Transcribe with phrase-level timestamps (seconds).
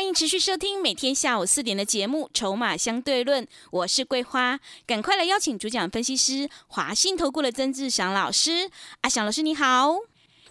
[0.00, 8.70] 欢迎持续收听每天下午四点的节目《筹码相对论》，我是桂花，赶快来邀请主讲分析师华信投顾的曾志祥老师。
[9.02, 9.98] 阿祥老师你好，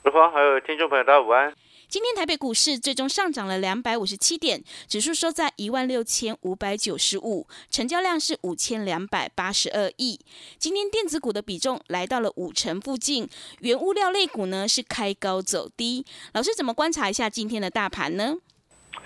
[0.04, 1.52] 桂花还有听众朋友大家午安。
[1.88, 10.20] 今天台北股市最终上涨了两百五十七点，指数收在一万六千五百九十五，成交量是五千两百八十二亿。
[10.60, 13.28] 今天电子股的比重来到了五成附近，
[13.62, 16.06] 原物料类股呢是开高走低。
[16.34, 18.36] 老师怎么观察一下今天的大盘呢？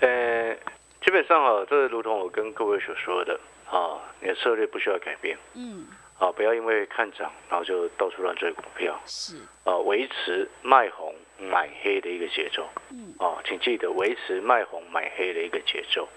[0.00, 0.54] 呃，
[1.00, 3.38] 基本上哈，这如同我跟各位所说的，
[3.70, 5.86] 啊，你的策略不需要改变，嗯，
[6.18, 16.08] 啊，不要因为看涨然后就到处乱追股票，是，啊，维持卖红买黑的一个节奏，嗯，啊，请记得维持卖红买黑的一个节奏。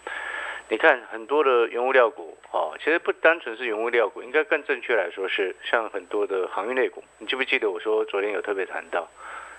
[0.69, 7.01] 你看很多的原物料股，啊，其实不单纯是原物料股，应该更正确来说是像很多的航运类股。
[7.19, 9.07] 你记不记得我说昨天有特别谈到，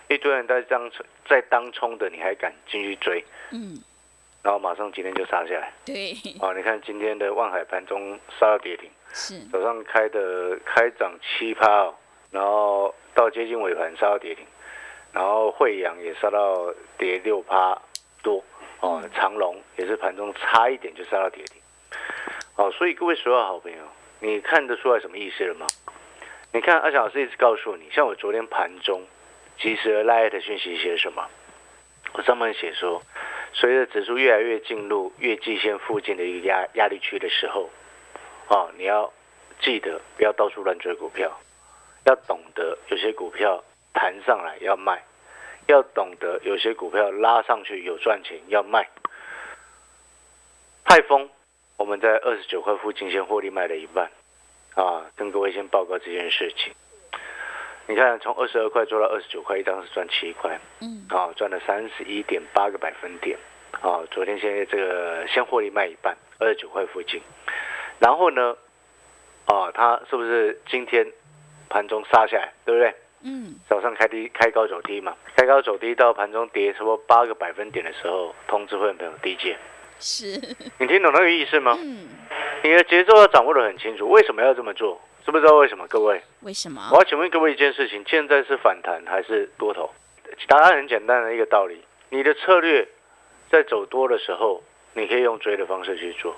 [0.08, 0.90] 一堆人在当
[1.26, 3.24] 在当冲的，你还敢进去追？
[3.52, 3.82] 嗯，
[4.42, 5.72] 然后马上今天就杀下来。
[5.84, 11.94] 对，哦，你看今天的万海盘中杀到跌停，是，早上开的开涨七趴哦，
[12.30, 14.46] 然后到接近尾盘杀到跌停，
[15.12, 17.76] 然后惠阳也杀到跌六趴
[18.22, 18.42] 多
[18.80, 21.60] 哦，长隆也是盘中差一点就杀到跌停，
[22.56, 23.78] 哦，所以各位所有好朋友，
[24.20, 25.66] 你看得出来什么意思了吗？
[26.52, 29.02] 你看阿翔老师一直告诉你，像我昨天盘中
[29.58, 31.28] 及时的 light 讯息写什么？
[32.14, 33.02] 我上面写说。
[33.60, 37.68] 随着指数越来越进入月季线附近的一个压压力区的时候，
[38.46, 39.12] 啊，你要
[39.60, 41.36] 记得不要到处乱追股票，
[42.04, 45.02] 要懂得有些股票弹上来要卖，
[45.66, 48.88] 要懂得有些股票拉上去有赚钱要卖。
[50.84, 51.28] 泰丰，
[51.76, 54.08] 我们在二十九块附近先获利卖了一半，
[54.76, 56.72] 啊，跟各位先报告这件事情。
[57.88, 63.36] 你看，从二十二块做到二十九块，一张是赚七块，嗯，啊，赚了三十一点八个百分点，
[63.80, 67.20] 啊，昨天现在这个先获利卖一半，二十九块附近，
[67.98, 68.56] 然后呢，
[69.46, 71.06] 啊，它是不是今天
[71.68, 72.94] 盘中杀下来，对不对？
[73.22, 79.56] 嗯，早上开低开高走低嘛，开高走低到盘中跌差不多八个百分点的时候，通知会员朋友低接，
[79.98, 80.40] 是，
[80.78, 81.76] 你听懂那个意思吗？
[81.80, 82.08] 嗯，
[82.62, 85.00] 你的节奏要掌握的很清楚，为什么要这么做？
[85.24, 85.86] 知不知道为什么？
[85.88, 86.96] 各位，为什么我？
[86.96, 89.90] 要请问各位一件事情：现在是反弹还是多头？
[90.46, 92.86] 答案很简单的一个道理，你的策略
[93.50, 94.62] 在走多的时候，
[94.94, 96.36] 你可以用追的方式去做。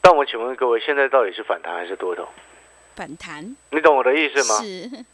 [0.00, 2.28] 但我请问各位，现在到底是反弹还是多头？
[2.94, 4.56] 反弹你懂我的意思吗？
[4.60, 4.66] 是，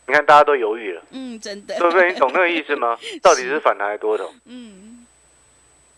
[0.06, 2.12] 你看大家都犹豫了，嗯，真的，对不对？
[2.12, 2.98] 你懂那个意思吗？
[3.22, 4.32] 到底是反弹还是多头？
[4.46, 5.06] 嗯，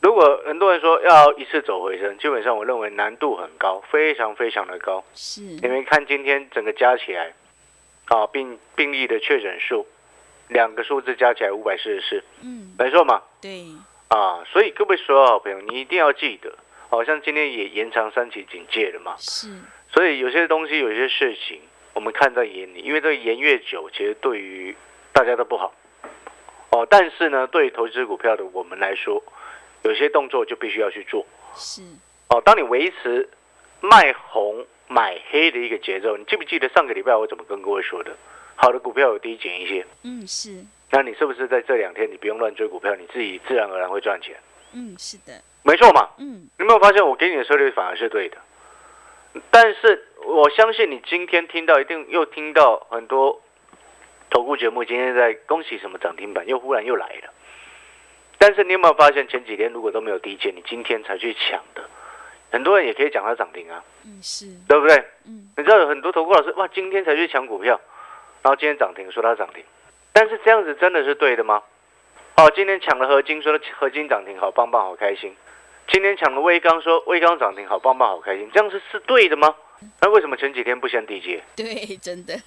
[0.03, 5.03] 如果很多人说要一次走回升，基本上我认为难度很高，非常非常的高。
[5.15, 7.33] 是，你们看今天整个加起来，
[8.07, 9.87] 啊，病病例的确诊数，
[10.49, 13.23] 两个数字加起来五百四十四，嗯，没错嘛？
[13.41, 13.65] 对，
[14.11, 16.53] 啊，所以各位所有好朋友，你一定要记得，
[16.89, 19.15] 好像今天也延长三级警戒了嘛。
[19.19, 19.49] 是，
[19.93, 21.61] 所以有些东西、有些事情，
[21.95, 24.75] 我们看在眼里，因为这个延越久，其实对于
[25.13, 25.73] 大家都不好。
[26.71, 29.23] 哦，但是呢，对于投资股票的我们来说，
[29.83, 31.25] 有些动作就必须要去做。
[31.55, 31.83] 是，
[32.29, 33.29] 哦，当你维持
[33.81, 38.17] 卖红买黑的一个节奏，你记不记得上个礼拜我怎么跟各位说的？
[38.57, 44.37] 好的股票有低减一些，嗯，是，那你是不是在这两天你不用乱追股票，你自己自然而然会赚钱？
[44.73, 46.09] 嗯，是的，没错嘛。
[46.19, 48.37] 嗯，你有没有发现我给你的策略反而是对的？
[49.51, 53.41] 但是我相信你今天听到，一定又听到很多
[54.29, 57.33] 投顾节目今天在恭喜什么涨停板，又忽然又来了。
[58.39, 61.83] 但是你有没有发现前几天如果都没有低见，你今天才去抢的，
[62.51, 64.97] 很多人也可以讲它涨停啊，嗯，是，对不对？
[65.27, 67.81] 嗯，你知道有很多投顾老师哇，今天才去抢股票，
[68.43, 69.63] 然后今天涨停说它涨停，
[70.13, 71.63] 但是这样子真的是对的吗？
[72.37, 75.35] 哦，今天抢了合金，说合金涨停，好棒棒，好开心。
[75.89, 78.49] 今天抢了威刚，说威刚涨停，好棒棒，好开心。
[78.53, 79.55] 这样是是对的吗？
[80.01, 81.43] 那为什么前几天不先低接？
[81.57, 82.39] 对，真的，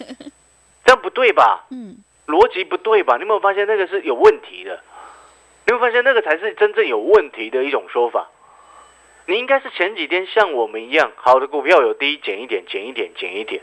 [0.86, 1.66] 这样不对吧？
[1.72, 3.16] 嗯，逻辑不对吧？
[3.16, 4.82] 你有没有发现那个是有问题的？
[5.66, 8.30] 你会发现那个才是真正有问题的一种说法。
[9.26, 13.62] 你应该是前几天像我们一样，好的股票有低减一点，减一点，减一点，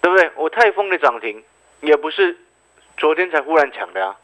[0.00, 0.30] 对不对？
[0.36, 1.42] 我泰丰的涨停
[1.80, 2.38] 也不是
[3.00, 4.14] 昨天才忽然抢的啊。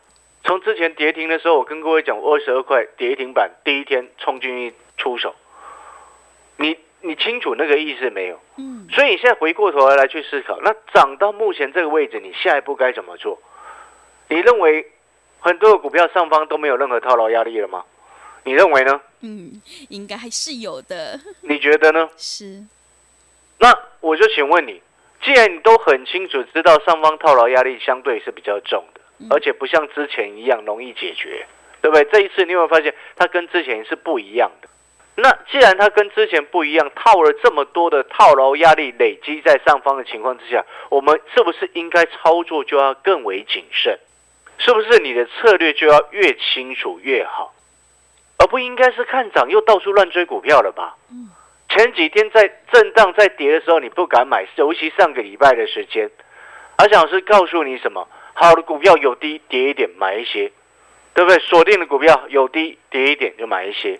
[0.44, 5.34] 从之前跌停的时候，我跟各位讲，我二十二块跌停板第一天冲进去出手。
[6.58, 8.38] 你你清楚那个意思没有？
[8.58, 13.40] 嗯，所以你现在回过头来来去思考，那涨到目前这个位置，你下一步该怎么做？
[14.28, 14.93] 你认为
[15.40, 17.82] 很多的股票上方都没有任何套牢压力了吗？
[18.44, 19.00] 你认为呢？
[19.22, 22.11] 嗯，应该还是有的，你觉得呢？
[22.19, 22.62] 是，
[23.58, 24.82] 那我就请问你，
[25.26, 29.00] 既然你都很清楚知道上方套牢压力相对是比较重的，
[29.34, 31.44] 而且不像之前一样容易解决，
[31.82, 32.05] 对不对？
[32.12, 34.69] 这一次你有没有发现它跟之前是不一样的？
[35.17, 43.99] 那既然它跟之前不一样，套了这么多的套牢压力累积在上方的情况之下，我们是不是应该操作就要更为谨慎？
[44.58, 47.52] 是不是你的策略就要越清楚越好，
[48.38, 50.94] 而不应该是看涨又到处乱追股票了吧？
[51.69, 56.11] 前几天在震荡在跌的时候，你不敢买，尤其上个礼拜的时间，
[56.77, 58.09] 阿翔老师告诉你什么？
[58.35, 60.53] 好的股票有低跌一点买一些，
[61.15, 61.39] 对不对？
[61.41, 63.99] 锁定的股票有低跌一点就买一些。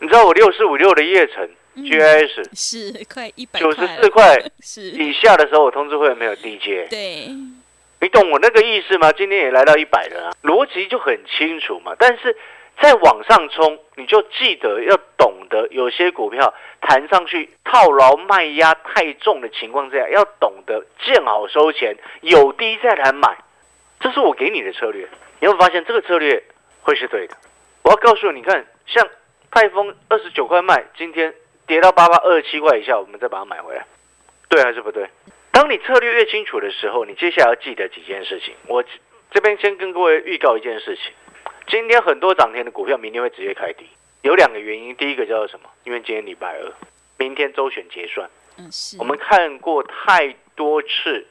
[0.00, 4.36] 你知道我六四五六的叶城 GS 是快一百九十四块，
[4.94, 6.86] 以下的时候，我通知会员没有低接。
[6.88, 7.28] 对，
[8.00, 9.10] 你懂我那个意思吗？
[9.12, 11.94] 今天也来到一百了啊，逻辑就很清楚嘛。
[11.98, 12.36] 但是
[12.80, 23.36] 在往上冲，你就记得要懂得，有些股票弹上去套牢卖压太重的情况之下，要懂得见好收钱，有低再来买。
[23.98, 25.08] 这是我给你的策略，
[25.40, 26.44] 你会发现这个策略
[26.82, 27.36] 会是对的。
[27.82, 29.08] 我要告诉你，看像
[29.50, 31.34] 泰丰二十九块卖，今天
[31.66, 33.84] 跌到八八二十七块以下，我们再把它买回来，
[34.48, 35.08] 对还是不对？
[35.58, 38.54] 当你策略越清楚的时候，你接下来要记得几件事情。
[38.68, 38.84] 我
[39.32, 41.12] 这边先跟各位预告一件事情：
[41.66, 43.84] 今天很多涨停的股票，明天会直接开低，
[44.22, 44.94] 有两个原因。
[44.94, 45.68] 第一个叫做什么？
[45.82, 46.72] 因为今天礼拜二，
[47.16, 48.30] 明天周选结算。
[48.56, 51.26] 嗯是，我们看过太多次，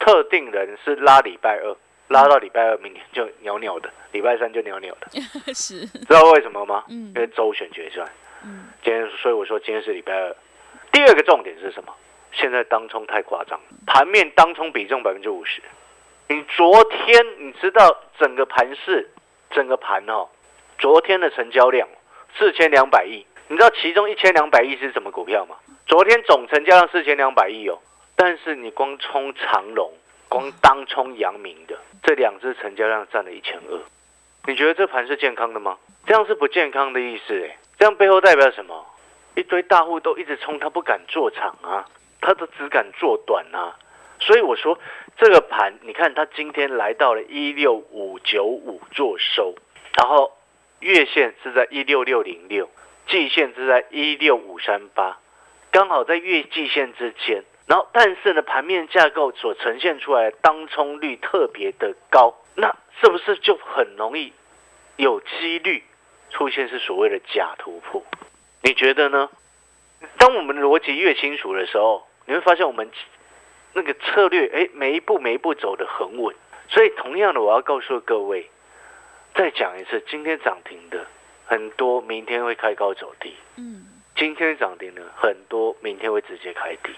[0.00, 1.76] 特定人是拉礼拜二，
[2.08, 5.06] 拉到礼拜二，明天就鸟鸟的，礼拜三就鸟鸟的，
[5.54, 6.82] 是，知道为什么吗？
[6.88, 8.04] 嗯因为周选结算。
[8.44, 10.34] 嗯今天，所以我说今天是礼拜二。
[10.90, 11.94] 第二个重点是什么？
[12.32, 15.62] 现在当冲太夸张，盘面当冲比重百分之五十。
[16.28, 19.10] 你昨天你知道整个盘市，
[19.50, 20.28] 整个盘哦，
[20.78, 21.88] 昨天的成交量
[22.36, 25.56] 四千两百亿，你知道其中一千两百亿是什么股票吗？
[25.86, 27.78] 昨天总成交量四千两百亿哦，
[28.14, 29.92] 但是你光冲长隆，
[30.28, 33.78] 光当冲阳明的这两只成交量占了一千二，
[34.46, 35.76] 你觉得这盘是健康的吗？
[36.06, 38.86] 这样是不健康的意思诶，这样背后代表什么？
[39.34, 41.86] 一堆大户都一直冲，他不敢做场啊，
[42.20, 43.76] 他都只敢做短啊。
[44.20, 44.78] 所以我说
[45.16, 49.54] 这个盘，你看它今天来到了一六五九五做收，
[49.96, 50.36] 然后
[50.80, 52.68] 月线是在一六六零六，
[53.06, 55.18] 季线是在一六五三八，
[55.70, 57.44] 刚好在月季线之间。
[57.66, 64.32] 然后，但是呢，盘面架构所呈现出来的当冲率特别的高，那是不是就很容易
[64.96, 65.84] 有几率
[66.30, 68.04] 出现是所谓的假突破？
[68.62, 69.30] 你觉得呢？
[70.18, 72.88] 当我们逻辑越清楚的时候，你会发现我们
[73.72, 76.32] 那个策略，哎，每一步每一步走得很稳。
[76.68, 78.48] 所以，同样的，我要告诉各位，
[79.34, 81.04] 再讲一次，今天涨停的
[81.46, 83.84] 很多，明天会开高走低；嗯
[84.14, 86.94] 今天涨停的很多，明天会直接开低，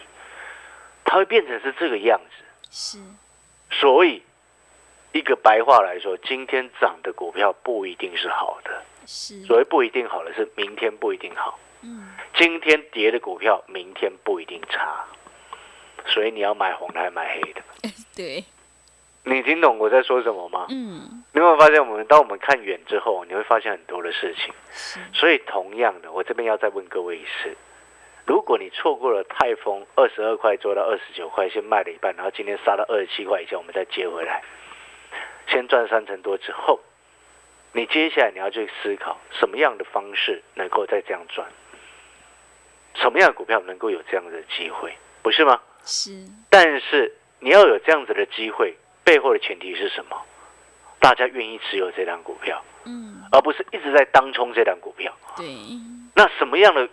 [1.03, 2.45] 它会变成是这个样子。
[2.71, 2.99] 是，
[3.71, 4.23] 所以，
[5.13, 8.83] 一个白话来说，今天涨的股票不一定是好的。
[9.07, 11.59] 是，所谓不一定好的是明天不一定好。
[11.81, 15.05] 嗯今天跌的股票，明天不一定差，
[16.07, 17.63] 所以你要买红的还买黑的。
[18.15, 18.45] 对，
[19.25, 20.67] 你听懂我在说什么吗？
[20.71, 24.53] 嗯你有没有发现，我们当我们看远之后，你会发现很多的事情。
[24.71, 27.57] 是，所以同样的，我这边要再问各位一次：
[28.27, 34.43] 如果你错过了泰丰二十二块做到二十九块，先卖了一半，然后今天杀到二十七块以前，我们再接回来，
[35.47, 36.79] 先赚三成多之后，
[37.73, 41.49] 你接下来你要去思考什么样的方式能够再这样赚，
[42.95, 44.93] 什么样的股票能够有这样的机会，
[45.23, 45.59] 不是吗？
[45.85, 48.75] 是，但是你要有这样子的机会，
[49.05, 50.17] 背后的前提是什么？
[51.01, 53.23] 大家愿意持有这档股票，嗯。
[53.33, 55.13] 而不是一直在当冲这档股票。
[55.37, 55.47] 对，
[56.15, 56.89] 那什么样的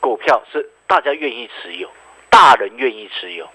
[0.00, 1.88] 股票是大家愿意持有，
[2.28, 3.48] 大人愿意持有，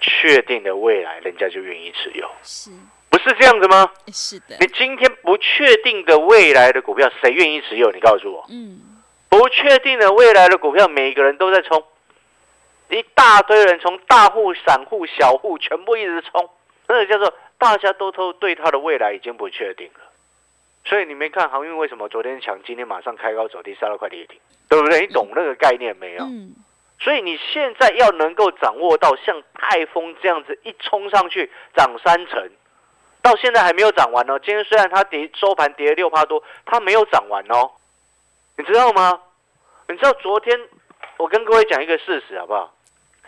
[0.00, 2.70] 确定的未来人家就愿意持有，是，
[3.10, 3.92] 不是这样子吗？
[4.12, 4.56] 是的。
[4.58, 7.90] 你，今天不确定的未来的股票，谁愿意持有？
[7.92, 8.80] 你告诉我，嗯。
[9.28, 11.84] 不确定的未来的股票，每个人都在冲，
[12.90, 16.48] 一大堆人从大户、散户、小户全部一直冲，
[16.86, 20.00] 那个叫做大家都都对它的未来已经不确定了。
[20.84, 25.00] 所以你没看航运为什么昨天强，今天马上开高走低，杀到快跌停，对不对？
[25.00, 26.24] 你懂那个概念没有？
[26.24, 26.54] 嗯
[27.00, 32.50] 所以你现在要能够掌握到像泰丰这样子一冲上去涨三成，
[33.22, 34.36] 到现在还没有涨完哦。
[34.40, 37.70] 今天虽然它跌收盘跌了六趴多，它没有涨完哦，
[38.56, 39.20] 你知道吗？
[39.86, 40.60] 你知道昨天
[41.18, 42.74] 我跟各位讲一个事实好不好？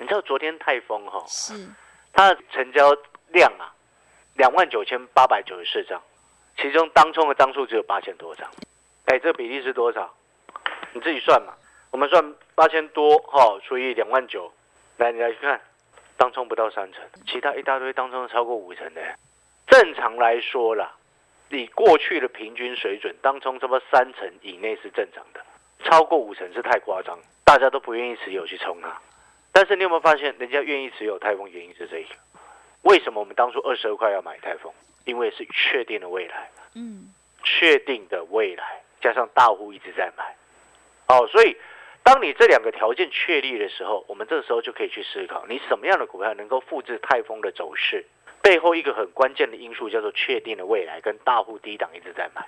[0.00, 1.68] 你知道昨天泰丰哈，是
[2.10, 2.90] 它的成交
[3.28, 3.70] 量啊，
[4.34, 6.02] 两万九千八百九十四张，
[6.56, 8.50] 其中当冲的张数只有八千多张，
[9.04, 10.12] 哎，这比例是多少？
[10.94, 11.52] 你自己算嘛。
[11.90, 14.50] 我们算八千多哈，除以两万九，
[14.96, 15.60] 来你来看，
[16.16, 19.02] 当冲不到三成，其他一大堆当冲超过五成的。
[19.66, 20.94] 正常来说啦，
[21.50, 25.44] 以过去的平均水准，当冲这么三成以内是正常的，
[25.84, 28.98] 超过五成是太夸张，大家都不愿意持有去冲它。
[29.52, 32.08] 但是你有没有发现，人家愿意持有泰丰，原因是这个？
[32.82, 34.72] 为什么我们当初二十二块要买泰丰？
[35.04, 40.36] 因为是确定的未来，嗯，确定的未来，加上大户一直在买，
[41.08, 41.56] 哦，所以
[42.02, 48.04] 当你这两个条件确立的时候，我们这时候就可以去思考，你什么样的股票能够复制泰丰的走势？
[48.42, 52.46] 背后一个很关键的因素叫做确定的未来，跟大户低档一直在买。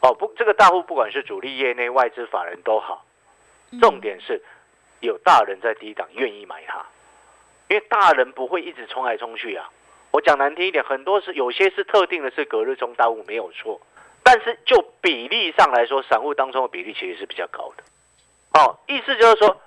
[0.00, 3.04] 哦，不，这个大户不管是主力、业内、外资法人都好，
[3.80, 4.42] 重点是
[5.00, 6.84] 有大人在低档愿意买它，
[7.68, 9.70] 因为大人不会一直冲来冲去啊。
[10.10, 13.80] 我讲难听一点，很多是有些是特定的是隔日冲大户没有错，
[14.22, 17.82] 但是就比例上来说，散户当中的比例其实是比较高的。
[18.60, 19.60] 哦，意思就是说，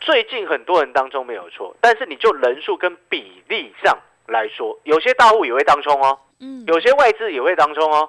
[0.00, 3.98] 最近很多人当中没有错，但是你就人数跟比例上。
[4.26, 8.08] 来说，有些大户也会当冲哦，嗯，有些外资也会当冲哦，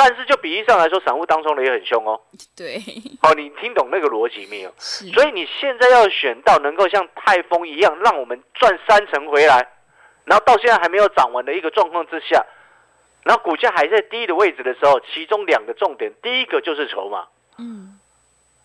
[0.00, 2.20] 但是就比例上来说，散户当中的也很凶哦。
[2.56, 2.78] 对，
[3.20, 4.72] 好，你听懂那个逻辑没有？
[4.78, 9.68] 是，所以你现在要选到能够像泰丰一样，让我们赚三成回来，
[10.24, 12.46] 然后到现在还没有涨完的一个状况之下，
[13.24, 17.26] 然后股价还在低的位置的时候，其中两个重点，第一个就是筹码。
[17.58, 17.98] 嗯，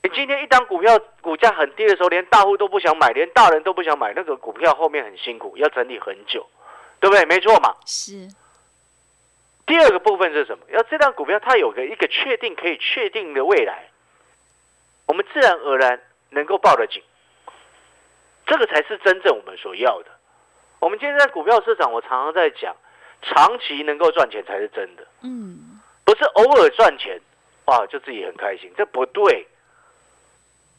[0.03, 6.47] 你今天一张股票股价很低的时候，连大户都不想买，连大人都不想买，那个股票后面很辛苦，要整理很久。
[6.99, 7.25] 对不对？
[7.25, 7.73] 没错嘛。
[7.85, 8.29] 是。
[9.65, 10.65] 第二个部分是什么？
[10.70, 13.89] 要这张股票它有个一个确定可以确定的未来，
[15.08, 17.01] 我们自然而然能够抱得紧。
[18.46, 20.12] 这个才是真正我们所要的。
[20.79, 22.75] 我们今天在股票市场，我常常在讲，
[23.22, 25.08] 长期能够赚钱才是真的。
[25.22, 25.79] 嗯。
[26.05, 27.17] 不是偶尔赚钱，
[27.65, 29.48] 哇，就自己很开心，这不对。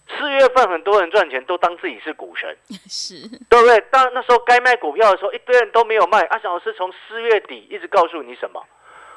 [0.07, 2.57] 四月份很多人赚钱都当自己是股神，
[2.89, 3.81] 是对不对？
[3.91, 6.21] 当那时候该卖股票的时候，一堆人都没有卖。
[6.31, 8.63] 阿翔老师从四月底一直告诉你什么？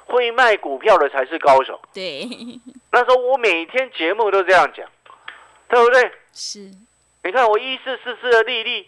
[0.06, 1.82] 会卖股票的才是高手。
[1.94, 2.26] 对，
[2.94, 4.88] 那时候我每天节目都这样讲，
[5.68, 6.12] 对不对？
[6.32, 6.72] 是。
[7.24, 8.88] 你看我一四四四的利率，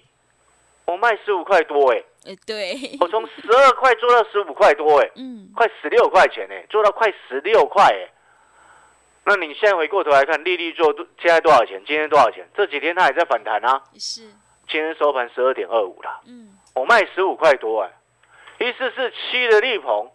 [0.85, 2.01] 我卖十五块多哎。
[2.25, 2.73] 呃，对。
[3.01, 8.07] 我从十二块做到十五块多哎，嗯，快十六块钱哎，做到快十六块哎。
[9.25, 11.83] 那你现在回过头来看，利率做现在多少钱？
[11.85, 12.47] 今天多少钱？
[12.55, 13.83] 这几天它也在反弹啊。
[13.95, 14.21] 是。
[14.67, 16.19] 今天收盘十二点二五啦。
[16.25, 16.57] 嗯。
[16.73, 17.91] 我卖十五块多哎，
[18.65, 20.09] 一四四七的利鹏，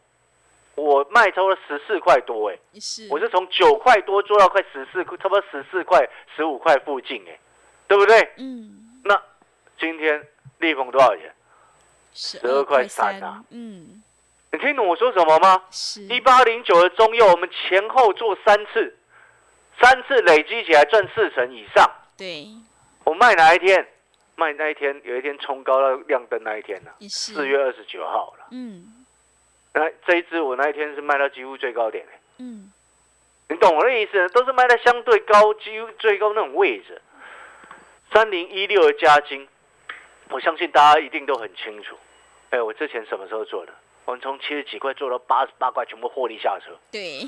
[0.76, 2.58] 我卖超了十四块多哎。
[2.80, 3.06] 是。
[3.10, 7.38] 我是从九块多做到快十四，差不多十四块、十五块附近哎，
[7.86, 8.20] 对不对？
[8.38, 9.00] 嗯。
[9.04, 9.20] 那
[9.78, 10.26] 今天
[10.58, 11.34] 利鹏多少钱？
[12.12, 13.44] 十二块三啊。
[13.50, 14.02] 嗯。
[14.54, 15.64] 你听懂我说什么吗？
[15.72, 16.00] 是。
[16.02, 18.96] 一八零九的中右，我们前后做三次。
[19.80, 21.84] 三次累积起来赚四成以上。
[22.16, 22.46] 对，
[23.02, 23.84] 我卖哪一天？
[24.36, 26.92] 卖那一天，有一天冲高到亮灯那一天呢？
[27.08, 28.46] 四月二十九号了。
[28.52, 29.04] 嗯，
[29.72, 32.06] 那这一支我那一天是卖到几乎最高点
[32.38, 32.72] 嗯，
[33.48, 34.28] 你懂我的意思？
[34.28, 37.02] 都是卖在相对高，几乎最高那种位置。
[38.12, 39.48] 三零一六的加金，
[40.30, 41.98] 我相信大家一定都很清楚。
[42.50, 43.72] 哎，我之前什么时候做的？
[44.04, 46.76] 我们从七十几块做到八十八块，全部获利下车。
[46.90, 47.22] 对，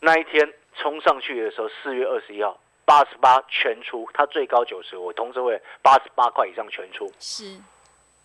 [0.00, 0.52] 那一天。
[0.78, 7.10] 冲上去的时候，四月二十一号八十八全出，它最高九十，我同时会八十八块以上全出。
[7.18, 7.58] 是，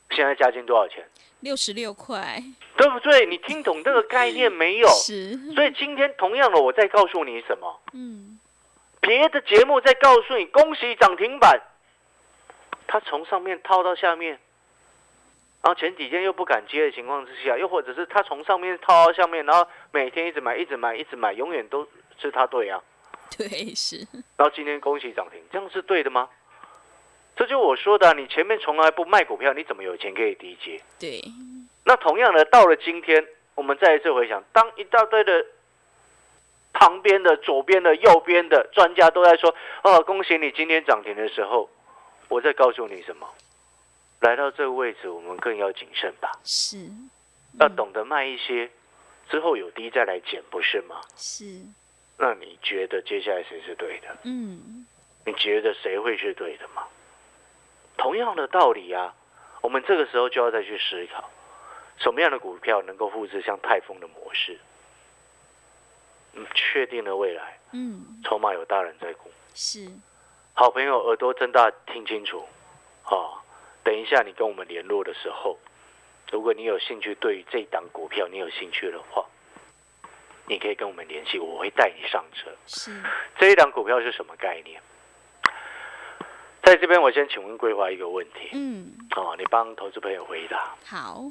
[0.09, 1.01] 现在加金多少钱？
[1.39, 2.43] 六十六块，
[2.75, 3.25] 对不对？
[3.25, 4.87] 你听懂这个概念 没有？
[4.89, 5.37] 是。
[5.53, 7.79] 所以今天同样的，我再告诉你什么？
[7.93, 8.37] 嗯。
[8.99, 11.57] 别的节目在告诉你，恭喜涨停板，
[12.85, 14.37] 它从上面套到下面。
[15.63, 21.87] 然后前几天又不敢接的情况之下，又或者是他从上面套到下面，然后每天一直买，一直买，一直买，永远都
[22.19, 22.81] 是他对啊。
[23.37, 23.97] 对，是。
[24.35, 26.29] 然后今天恭喜涨停，这样是对的吗？
[27.35, 30.81] 这就我说的，你前面从来不卖股票，你怎么有钱可以低接？
[30.99, 31.21] 对。
[31.85, 33.25] 那同样的，到了今天，
[33.55, 35.45] 我们再一次回想，当一大堆的
[36.73, 39.53] 旁边的、左边的、右边的专家都在说
[39.83, 41.69] ：“哦，恭喜你今天涨停”的时候，
[42.27, 43.27] 我在告诉你什么？
[44.21, 46.31] 来到这个位置，我们更要谨慎吧。
[46.43, 46.89] 是，
[47.59, 48.69] 要懂得卖一些，
[49.29, 51.01] 之后有低再来捡，不是吗？
[51.17, 51.45] 是。
[52.17, 54.15] 那你觉得接下来谁是对的？
[54.23, 54.85] 嗯。
[55.25, 56.83] 你觉得谁会是对的吗？
[57.97, 59.13] 同样的道理啊，
[59.61, 61.29] 我们这个时候就要再去思考，
[61.97, 64.59] 什么样的股票能够复制像泰丰的模式？
[66.33, 67.59] 嗯，确定了未来。
[67.71, 68.21] 嗯。
[68.23, 69.91] 筹码有大人在股，是，
[70.53, 72.47] 好朋友耳朵睁大听清楚，
[73.03, 73.41] 啊，
[73.83, 75.57] 等一下你跟我们联络的时候，
[76.31, 79.25] 如果你有兴趣，对于这档股票你有兴趣的话，
[80.47, 82.51] 你可以跟我们联系，我会带你上车。
[82.67, 83.01] 是，
[83.37, 84.81] 这一档股票是什么概念？
[86.63, 90.75] 在这边，我先请问桂花一个问题，嗯，哦，你帮投资朋友回答。
[90.85, 91.23] 好，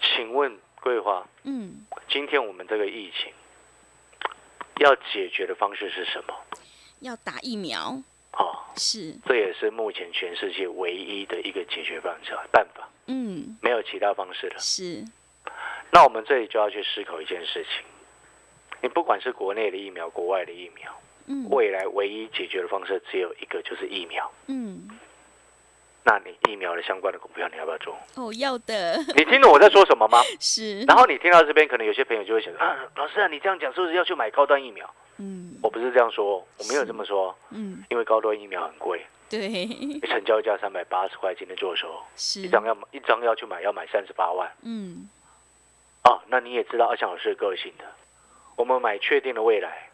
[0.00, 3.32] 请问桂花，嗯，今天我们这个疫情
[4.80, 6.34] 要解决的方式是什么？
[7.00, 8.02] 要打疫苗，
[8.36, 14.56] 哦，是，这也是目前全世界唯一的一个解决方法办法，嗯，没有其他方式了。
[14.58, 15.04] 是，
[15.92, 17.84] 那我们这里就要去思考一件事情：
[18.82, 20.90] 你不管是国内的疫苗，国外的疫苗，
[21.26, 24.28] 嗯，未来唯一解决的方式只有一个，就是疫苗。
[24.48, 24.88] 嗯，
[26.02, 27.96] 那你疫苗的相关的股票，你要不要做？
[28.16, 30.18] 哦，要的，你听懂我在说什么吗？
[30.40, 34.92] 是，然后你听到这边，可能有些朋友就会想啊，老师啊，你这样讲是不是要去买高端疫苗？
[35.18, 39.66] 嗯，我不是这样说，我没有这么说，嗯，因为高端疫苗很贵，对，
[40.08, 42.02] 成交价三百八十块，今天做的时候，
[42.42, 44.50] 一，张要买一张要去买要买三十八万。
[44.62, 45.08] 嗯，
[46.02, 46.22] 啊。
[46.28, 47.84] 那你也知道阿强老师的个性的，
[48.56, 49.88] 我们买确定的未来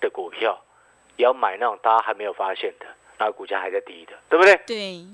[0.00, 0.62] 的股票，
[1.16, 4.54] 也要买那种大家还没有发现的，然后股价还在低的，对不对？
[4.66, 5.04] 对，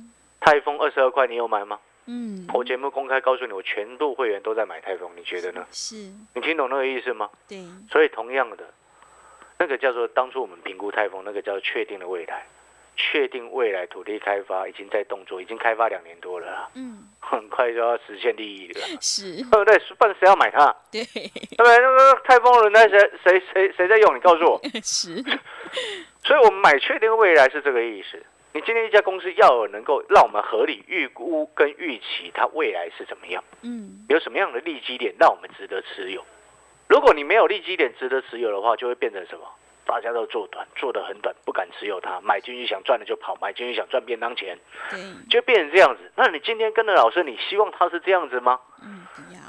[0.41, 1.79] 泰丰二十二块，你有买吗？
[2.07, 5.67] 嗯，我节目公开告诉你，我全部会员都在买泰丰，你觉得呢？
[5.71, 5.97] 是，
[6.35, 7.31] 你听懂那个意思吗？
[7.49, 8.65] 对，所以同样的，
[9.59, 12.47] 那个叫做当初我们评估泰丰，那个叫做确定的未来，
[12.97, 19.79] 确定未来土地开发已经在动作，已经开发两年多了啦，嗯，很快就要实现利益了， 是，对不对？
[19.99, 20.75] 不然谁要买它？
[20.91, 21.79] 对，对不对？
[21.79, 24.15] 那个泰丰轮胎谁谁谁谁在用？
[24.15, 24.61] 你告诉我。
[24.83, 25.23] 是，
[26.25, 28.23] 所以我们买确定未来是这个意思。
[28.53, 36.25] 你今天一家公司要有能够让我们合理预估跟预期它未来是怎么样，嗯，有什么样的利基点让我们值得持有。
[36.89, 39.47] 如果你没有利基点值得持有的话，就会变成什么？
[39.87, 44.99] 大家都做短，做的很短，不敢持有它，买进去想赚的就跑，买进去想赚便当钱，对，
[45.29, 46.11] 就变成这样子。
[46.17, 48.59] 那你今天跟着老师，你希望他是这样子吗？
[48.83, 49.41] 嗯，不要，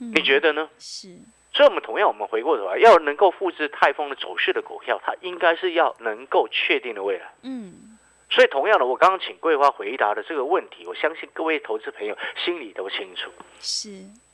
[0.00, 0.68] 嗯你觉得呢？
[0.78, 1.08] 是，
[1.52, 7.30] 所以，我们同样，我们回过头来，要能够复制泰丰的走势的股票，它应该是要能够确定的未来。
[7.42, 7.98] 嗯，
[8.30, 13.30] 所以，同样的，我刚刚请桂花回答的这个问题，我相信各位投资朋友心里都清楚。
[13.60, 13.90] 是，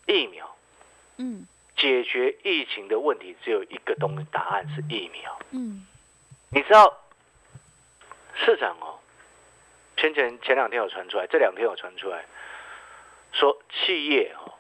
[0.07, 0.49] 疫苗
[1.17, 1.45] 嗯，
[1.79, 5.39] 解决疫情的问题只有一个东答案是疫苗。
[5.53, 5.87] 嗯，
[6.51, 7.05] 你知道
[8.35, 8.99] 市长哦，
[9.97, 12.25] 先前前两天有传出来，这两天有传出来，
[13.33, 14.53] 说企业哦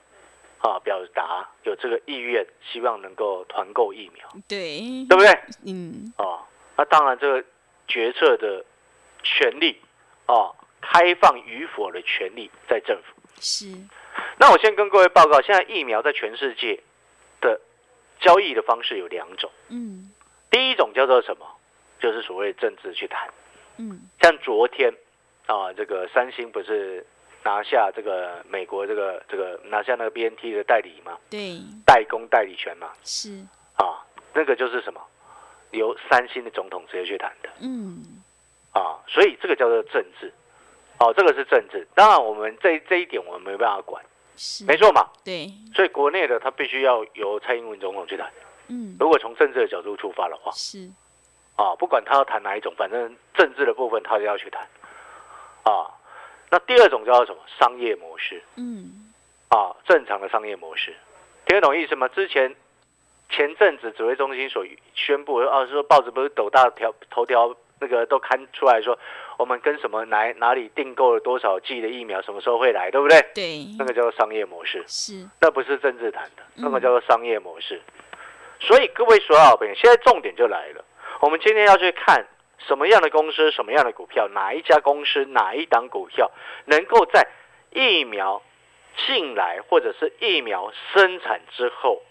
[0.60, 5.30] 啊表达有这个意愿，希望能够团购疫苗，对，对不对？
[5.66, 7.44] 嗯，哦，那当然这个
[7.86, 8.64] 决策的
[9.22, 9.80] 权利
[10.26, 13.20] 哦，开放与否的权利在政府。
[13.40, 13.66] 是，
[14.38, 16.80] 那我先跟各位报告，现在疫苗在全世界
[17.40, 17.60] 的
[18.20, 20.10] 交易的方式有两种，嗯，
[20.50, 21.46] 第一种叫做什么？
[22.00, 23.28] 就是所谓政治去谈。
[23.76, 24.92] 嗯，像昨天
[25.46, 27.06] 啊，这个三星不是
[27.44, 31.18] 拿下这个美国这个这个拿下那个 BNT 的代理吗？
[31.30, 33.30] 对，代工代理权嘛，是，
[33.76, 35.00] 啊，那个就是什么？
[35.72, 38.02] 由三星的总统直接去谈的嗯，
[38.72, 40.32] 啊，所以这个叫做政治，
[40.98, 41.86] 哦、这个是政治。
[41.94, 44.07] 当然，我们这这一点我们没办法管，是，
[44.66, 45.08] 没，错嘛。
[45.24, 48.30] 对，所以国内的他必须要由蔡英文总统去谈。
[48.68, 50.90] 嗯，如果从政治的角度出发的话，是，
[51.56, 54.62] 啊，不管他要谈哪一种，反正政治的部分他就要去谈。
[55.64, 55.90] 啊，
[56.50, 57.38] 那第二种叫做什么？
[57.58, 59.12] 商业模式嗯，
[59.48, 60.94] 啊，正常的商业模式，
[61.46, 62.08] 听得懂意思吗？
[62.08, 62.54] 之前
[63.28, 68.98] 前阵子指挥中心所宣布，啊，说报纸不是斗大条头条那个都刊出来说，
[69.38, 73.24] 我们跟什么哪哪里订购了多少剂的疫苗，什么时候会来，对不对？
[73.34, 77.80] 对，那个叫做商业模式，是，那不是政治谈的，那个嗯叫做商业模式。
[78.60, 80.84] 所以各位所有好朋友，现在重点就来了，
[81.20, 82.26] 我们今天要去看
[82.66, 86.32] 什么样的公司、什么样的股票，哪一家公司、哪一档股票
[86.64, 87.28] 能够在
[87.70, 88.42] 疫苗
[89.06, 92.02] 进来或者是疫苗生产之后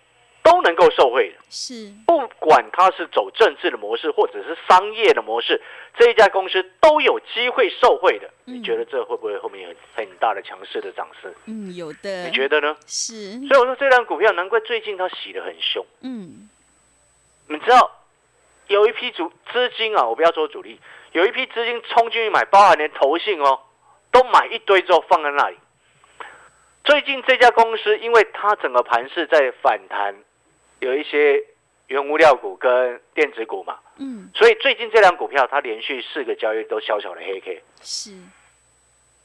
[0.58, 1.38] 都能够受惠的。
[1.50, 5.62] 是，不管它是走政治的模式，或者是商业的模式，
[5.96, 8.28] 这一家公司都有机会受惠的。
[8.46, 11.32] 嗯你觉得这会不会后面有很大的强势的涨势？
[11.46, 12.76] 嗯，有的，你觉得呢？
[12.88, 15.86] 是，所以我说这张股票难怪最近它洗得很凶。
[16.02, 16.50] 嗯，
[17.48, 17.92] 你知道
[18.68, 20.80] 有一批主资金啊，我不要说主力，
[21.12, 23.60] 有一批资金冲进去买，包含连投信哦，
[24.12, 25.58] 都买一堆之后放在那里。
[26.84, 30.16] 最近这家公司，因为它整个盘势在反弹，
[30.80, 31.44] 有一些
[31.88, 38.12] 原物料股跟电子股嘛，嗯，所以最近这两股票它连续四个交易都小小的黑 K 是，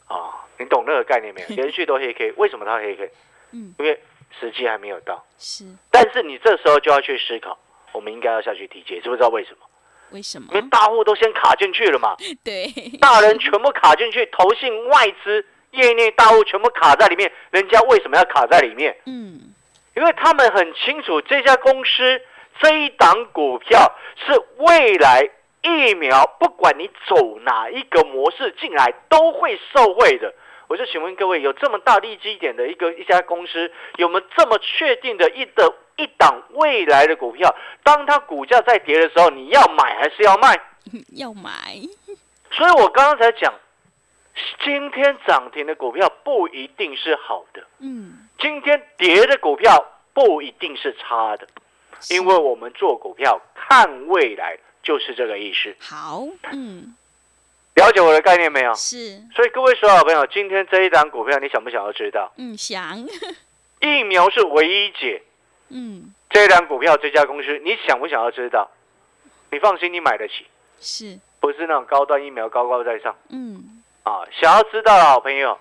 [0.06, 1.48] 啊，你懂那个概念没有？
[1.56, 3.10] 连续都黑 K，为什么它黑 K？
[3.52, 4.00] 嗯，因为
[4.40, 5.24] 时机还没有到。
[5.38, 7.58] 是，但是你这时候就要去思考，
[7.92, 9.66] 我们应该要下去提接，知不知道为什么？
[10.12, 10.60] 为什么因？
[10.60, 12.66] 为大户都先卡进去了嘛， 对，
[13.00, 17.32] 大人全部卡进去，投信、外资、业内大户全部卡在里面。
[17.50, 18.94] 人家为什么要卡在里面？
[19.06, 19.51] 嗯，
[19.94, 22.22] 因为他们很清楚这家公司
[22.60, 25.28] 这一档股票是未来
[25.62, 30.34] 疫苗，不管你走哪一个模式进来都会受惠的。
[30.68, 37.54] 我就请问各位，有这么大利基点的一个一家公司，有没有这么确定的一的一档未来的股票？
[37.82, 40.58] 当它股价在跌的时候，你要买还是要卖？
[41.14, 41.50] 要买，
[42.50, 43.52] 所以我刚刚才讲，
[44.64, 51.46] 今天涨停的股票不一定是好的，嗯，今天跌的股票不一定是差的，
[52.10, 55.74] 因为我们做股票看未来就是这个意思。
[55.78, 56.94] 好，嗯，
[57.74, 58.74] 了解我的概念没有？
[58.74, 62.32] 是，所以各位所有朋友，今天这一档股票，你想不想要知道？
[62.36, 62.98] 嗯，想，
[63.80, 65.22] 疫苗是唯一解，
[65.68, 68.68] 嗯，这一档股票这家公司，你想不想要知道？
[69.52, 70.46] 你放心，你买得起，
[70.80, 73.14] 是，不是那种高端疫苗高高在上。
[73.28, 75.56] 嗯，啊，想要知道的好朋友，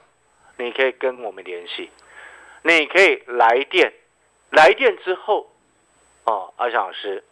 [0.58, 1.91] 你可以跟我们联系，
[2.63, 3.91] 你可以来电，
[4.52, 5.50] 来电之后，
[6.26, 7.24] 哦，阿翔老师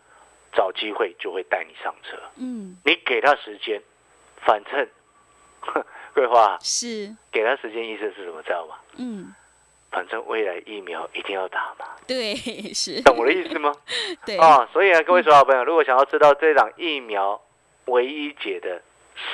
[0.54, 3.82] 找机会就会带你上车，嗯，你给他时间，
[4.42, 4.88] 反正，
[5.62, 8.76] 哼 桂花是，给他时间意思是什么，知道吗？
[8.98, 9.34] 嗯，
[9.92, 12.36] 反正未来疫苗一定要打嘛，对，
[12.74, 13.72] 是，懂我的意思吗？
[14.26, 17.40] 对，啊，所以啊，各位所有朋友，如果想要知道这档疫苗
[17.86, 18.82] 唯一解的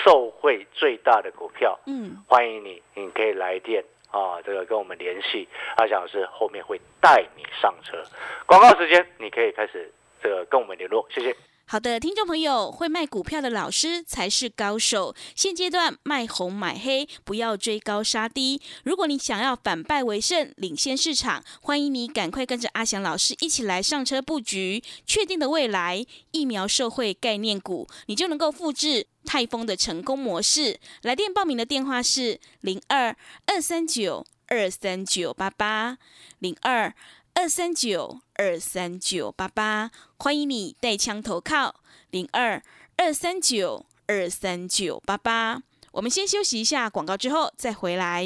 [0.04, 8.04] 受惠最大的股票，嗯，欢迎你，你可以来电啊，这个跟我们联系，阿翔老师后面会带你上车。
[8.46, 9.92] 广告时间，你可以开始
[10.22, 11.36] 这个跟我们联络，谢谢。
[11.68, 15.16] 好的，听众朋友，会卖股票的老师才是高手。
[15.36, 18.62] 现阶段卖红买黑，不要追高杀低。
[18.84, 30.80] 如果你想要反败为胜，领先市场，欢迎你赶快跟着阿翔老师一起来上车布局，确定的未来疫苗社会概念股，你就能够复制泰丰的成功模式。
[31.02, 33.16] 来电报名的电话是零二
[33.48, 35.98] 二三九二三九八八
[36.38, 36.94] 零二。
[37.38, 41.76] 二三九二三九八八，欢迎你带枪投靠
[42.10, 42.64] 零二
[42.96, 45.62] 二三九二三九八八。
[45.92, 48.26] 我们先休息一下广告，之后再回来。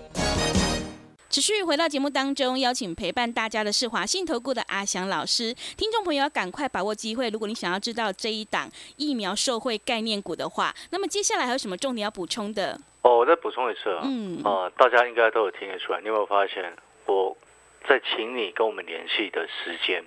[1.31, 5.53] 持续回到节目当中，邀请陪伴大家的是华信投顾的阿翔老师。
[5.77, 12.77] 听众朋友要赶快把握机会，如果你想要知道这一档疫苗受惠概念股的话，那么接下来还有什么重点要补充的？
[13.03, 17.37] 哦，我再补充一次啊，嗯啊，大家应该都有听得出来，你有没有发现我
[17.87, 20.03] 在请你跟我们联系的时间？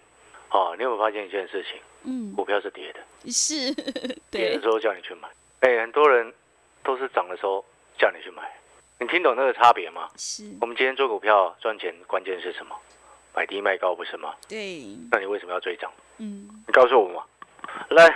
[0.51, 1.81] 啊，你有没有发现一件事情？
[2.03, 3.01] 嗯，股票是跌的，
[3.33, 3.73] 是，
[4.31, 5.27] 对跌的时，候叫你去买，
[5.61, 6.31] 哎，很多人
[6.83, 7.65] 都是涨的时候
[7.97, 8.43] 叫你去买，
[9.05, 10.09] 你听懂那个差别吗？
[10.17, 12.75] 是，我们今天做股票赚钱，关键是什么？
[13.35, 14.33] 买低卖高不是吗？
[14.49, 15.93] 对，那你为什么要追涨？
[16.17, 17.23] 嗯，你告诉我嘛。
[17.91, 18.09] 来，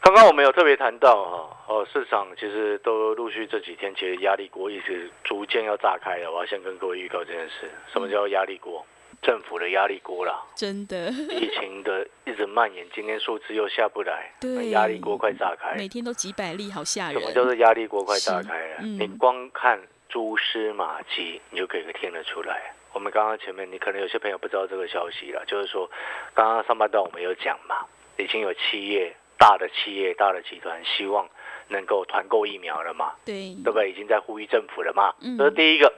[0.00, 6.30] 刚刚我们有特别谈到哈，哦，市场其实都陆续这几天其实压力锅一直逐渐要炸开了。
[6.30, 8.86] 我要先跟各位预告这件事，什么叫压力锅？
[9.22, 15.76] 政府的压力锅啦，真的，疫情的一直蔓延，今天数字又下不来，对压力锅快炸开。
[15.76, 17.28] 每天都几百例，好吓人什人。
[17.28, 18.76] 么叫做压力锅快炸开了？
[18.80, 19.80] 嗯你光看
[20.12, 22.74] 蛛丝马迹，你就可以听得出来。
[22.92, 25.90] 我们刚刚前面，你可能有些朋友不知道这个消息了，就是说，
[26.34, 27.86] 刚刚上半段我们有讲嘛，
[28.18, 31.26] 已经有企业大的企业、大的集团希望
[31.68, 33.90] 能够团购疫苗了嘛，对，对不对？
[33.90, 35.90] 已经在呼吁政府了嘛，嗯这是第一个。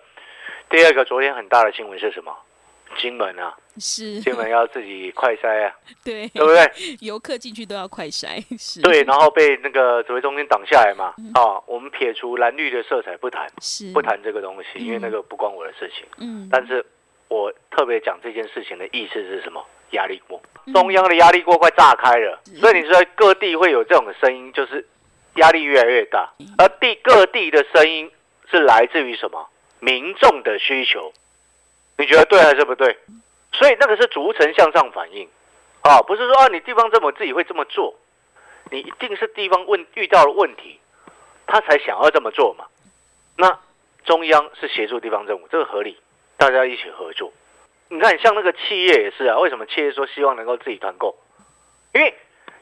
[0.71, 2.39] 第二个，昨天很大的新闻是什么？
[2.95, 6.97] 金门啊，是，金门要自己快筛啊， 对，对不对？
[7.01, 11.15] 游客进去都要快筛，是，对，然后被那个指挥中心挡下来嘛。
[11.19, 11.31] 嗯。
[11.35, 16.07] 啊，我们撇除蓝绿的色彩不谈，是，不，谈这个东西，因为嗯那个不关我的事情。
[16.19, 16.85] 嗯，但是
[17.29, 19.65] 我特别讲这件事情的意思是什么？
[19.91, 20.73] 压力锅，嗯。
[20.75, 24.85] 中央的压力锅快炸开了，所以你说各地会有这种声音，就是
[25.37, 26.47] 压力越来越大，嗯。
[26.59, 28.11] 而地各地的声音
[28.51, 29.49] 是来自于什么？
[29.81, 31.13] 民众的需求，
[31.97, 32.99] 你觉得对还是不对？
[33.53, 35.29] 所以那个是逐层向上反应，
[35.83, 37.95] 啊，不是说啊你地方政府自己会这么做，
[38.71, 40.81] 你一定是地方问遇到了问题，
[41.47, 42.67] 他才想要这么做嘛。
[43.37, 43.59] 那
[44.05, 45.97] 中央是协助地方政府，这个合理，
[46.37, 47.33] 大家一起合作。
[47.89, 51.17] 你看，像那个企业也是啊，为什么企业说希望能够自己团购？
[51.93, 52.13] 因为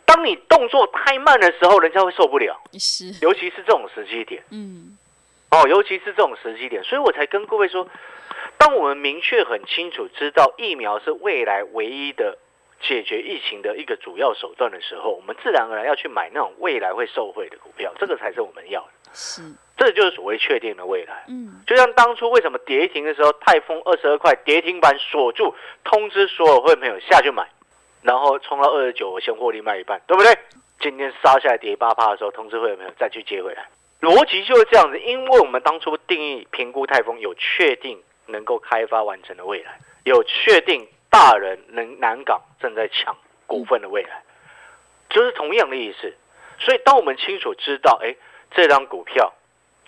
[0.05, 4.99] 当你动作太慢的时候，人家会受不了，是，尤其是这种时机点嗯，
[5.51, 7.89] 哦，尤其是这种时机点，所以我才跟各位说，
[8.65, 12.39] 当我们明确很清楚知道疫苗是未来唯一的
[12.81, 19.43] 解决疫情的一个主要手段的时候，我们自然而然要去买那种未来会受惠的股票，这个才是我们要的，是，
[19.77, 21.25] 这就是所谓确定的未来。
[21.27, 27.49] 嗯，就像当初为什么跌停的时候，泰丰二十二块跌停板锁住，通知所有会朋友下去买，
[28.03, 30.39] 然后冲到二十九，我先获利卖一半，对不对？
[30.79, 33.67] 今天杀下来跌八趴的时候，通知会员朋友再去接回来，
[34.01, 35.01] 逻辑就是这样子。
[35.01, 38.01] 因为我们当初定义评估泰丰有确定
[38.33, 43.17] 能够开发完成的未来，有确定大人能南港正在抢
[43.47, 44.25] 股份的未来，
[45.11, 46.13] 就是同样的意思。
[46.59, 48.17] 所以当我们清楚知道，哎，
[48.51, 49.33] 这张股票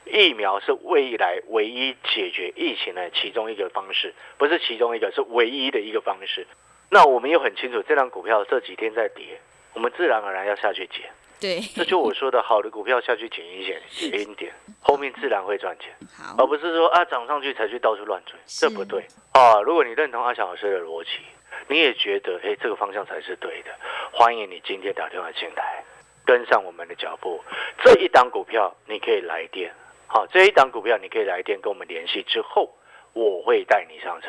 [0.05, 6.47] 疫苗是未来唯一解决疫情的其中一个方式，不是其中一个，是唯一的一个方式。
[6.91, 9.41] 那我们又很清楚，这张股票这几天在跌，
[9.73, 11.11] 我们自然而然要下去捡。
[11.45, 15.95] 对，这就我说的，好的股票下去捡一捡，捡一点， 后面自然会赚钱，
[16.39, 19.61] 而，不是说啊涨上去才去到处乱追，是这不对啊。
[19.61, 21.11] 如果你认同阿翔老师的逻辑，
[21.69, 23.71] 你也觉得哎这个方向才是对的，
[24.11, 25.85] 欢迎你今天打电话进来，
[26.25, 27.39] 跟上我们的脚步。
[27.85, 29.71] 这一档股票你可以来电，
[30.07, 32.75] 好，这一档股票你可以来电跟我们联系之后，
[33.15, 34.29] 我会带你上车。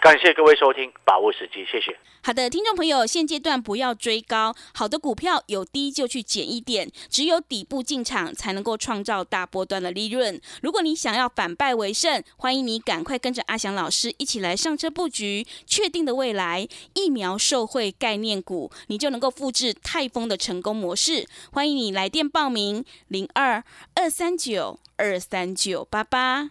[0.00, 1.98] 感谢各位收听，把握时机，谢谢。
[2.22, 10.40] 好的，听众朋友，现阶段不要追高，好的股票有低就去捡一点，只有底部进场才能够创造大波段的利润。
[10.62, 21.26] 如果你想要反败为胜，欢迎你赶快跟着阿翔老师一起来上车布局确定的未来疫苗受惠概念股，你就能够复制泰丰的成功模式。
[21.50, 23.64] 欢迎你来电报名零二
[23.94, 26.50] 二三九二三九八八